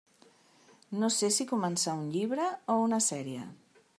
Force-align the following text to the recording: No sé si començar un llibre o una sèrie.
No 1.03 1.09
sé 1.15 1.29
si 1.35 1.47
començar 1.51 1.95
un 2.01 2.09
llibre 2.15 2.49
o 2.77 2.81
una 2.89 3.01
sèrie. 3.13 3.45